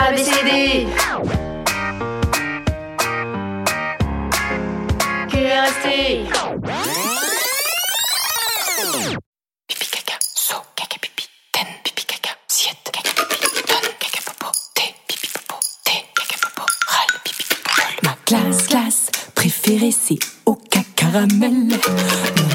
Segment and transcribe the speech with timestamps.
[0.00, 0.86] ABCD.
[5.30, 5.86] QRST.
[9.66, 14.94] Pipi caca, so, caca pipi, ten, pipi caca, siete, caca pipi, ton, caca popo, té,
[15.08, 17.72] pipi popo, té, caca popo, râle, pipi popo.
[18.04, 21.70] Ma glace, glace préférée c'est au cacaramel.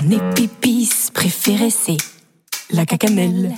[0.01, 1.97] Mon épipice préféré c'est
[2.71, 3.57] la cacanelle.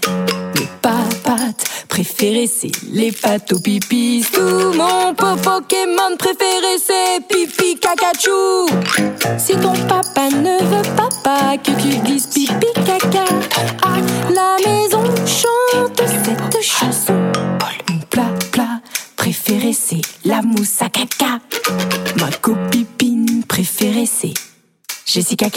[1.90, 4.26] Préférées c'est les pâtes au pipi.
[4.32, 8.68] Tout mon po- Pokémon préféré c'est pipi cacachou.
[9.38, 13.26] Si ton papa ne veut pas, que tu dises pipi caca,
[13.84, 13.98] à
[14.32, 17.14] la maison chante cette chanson.
[17.90, 18.82] Mon plat, plat
[19.16, 21.40] préféré c'est la mousse à caca.
[22.20, 24.34] Ma copine préférée c'est
[25.06, 25.48] Jessica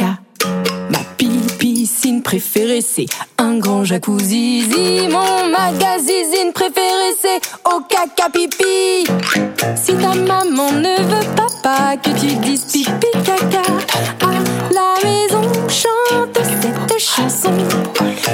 [2.08, 3.06] piscine préférée c'est
[3.36, 4.64] un grand jacuzzi.
[5.10, 9.04] Mon magazine préféré c'est au caca pipi.
[9.76, 13.62] Si ta maman ne veut pas, que tu dises pipi caca,
[14.22, 14.32] à
[14.72, 17.52] la maison chante cette chanson.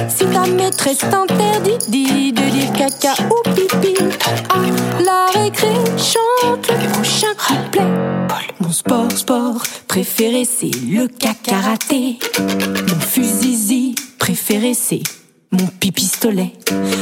[0.07, 3.95] Si ta maîtresse t'interdit dit de dire caca ou pipi,
[4.49, 8.14] à la récré chante le prochain couplet.
[8.75, 12.19] Sport, sport préféré c'est le karaté.
[12.39, 15.01] Mon fusil préféré c'est
[15.51, 16.51] mon pipistolet.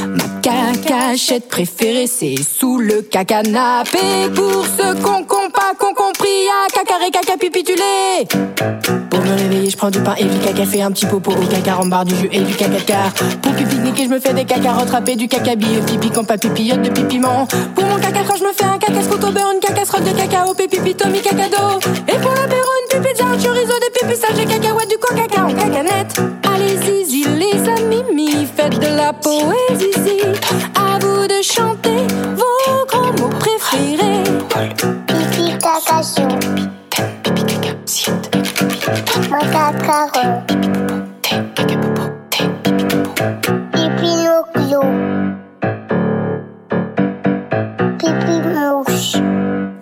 [0.06, 3.98] Ma cacachette préférée c'est sous le cacanapé.
[4.36, 5.43] Pour pas qu'on
[6.16, 8.26] compris à cacaré caca pipitulé.
[9.10, 11.46] Pour me réveiller, je prends du pain et du caca, fait un petit popo au
[11.46, 13.12] caca barre du jus et du cacacar.
[13.42, 16.82] Pour pique-niquer, je me fais des caca rattrapés, du caca bille, pipi quand pas pipillote
[16.82, 17.46] de pipiment.
[17.74, 20.94] Pour mon caca je me fais un caca au beurre, une cacasserolle de cacao, pipi
[20.94, 21.78] Tommy cacado.
[22.08, 26.20] Et pour l'apéro, une pipi un chorizo, des pipissages, des cacahuètes, du coca en cacanette.
[26.54, 29.92] Allez zizi les amis, mi, faites de la poésie.
[30.74, 31.93] À vous de chanter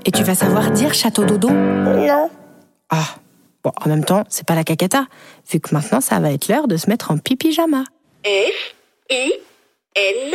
[0.04, 2.30] Et tu vas savoir dire château dodo Non,
[2.90, 3.04] Ah,
[3.62, 5.06] bon, en même temps, c'est pas la cacata,
[5.50, 7.84] vu que maintenant ça va être l'heure de se mettre en pipi-jama.
[8.24, 8.74] F,
[9.10, 9.32] I,
[9.96, 10.34] N.